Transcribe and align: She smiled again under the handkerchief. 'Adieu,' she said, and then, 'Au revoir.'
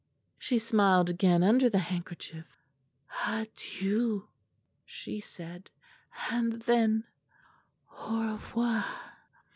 She 0.39 0.57
smiled 0.57 1.11
again 1.11 1.43
under 1.43 1.69
the 1.69 1.77
handkerchief. 1.77 2.47
'Adieu,' 3.27 4.29
she 4.83 5.19
said, 5.19 5.69
and 6.31 6.53
then, 6.63 7.03
'Au 7.91 8.31
revoir.' 8.31 8.83